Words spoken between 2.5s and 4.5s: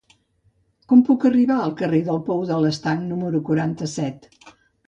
de l'Estanc número quaranta-set?